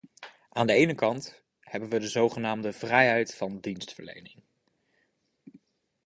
Aan 0.49 0.67
de 0.67 0.73
ene 0.73 0.95
kant 0.95 1.43
hebben 1.59 1.89
we 1.89 1.99
de 1.99 2.07
zogenaamde 2.07 2.71
vrijheid 2.73 3.35
van 3.35 3.59
dienstverlening. 3.59 4.43